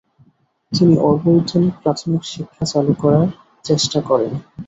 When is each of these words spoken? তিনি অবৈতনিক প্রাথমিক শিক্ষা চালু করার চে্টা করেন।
তিনি 0.71 0.93
অবৈতনিক 1.03 1.75
প্রাথমিক 1.83 2.21
শিক্ষা 2.25 2.65
চালু 2.71 2.93
করার 3.01 3.27
চে্টা 3.65 3.99
করেন। 4.09 4.31